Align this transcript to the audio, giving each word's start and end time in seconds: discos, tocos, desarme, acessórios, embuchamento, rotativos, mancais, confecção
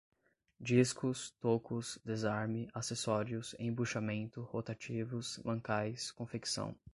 discos, 0.59 1.29
tocos, 1.39 1.99
desarme, 2.03 2.67
acessórios, 2.73 3.53
embuchamento, 3.59 4.41
rotativos, 4.41 5.37
mancais, 5.45 6.09
confecção 6.11 6.75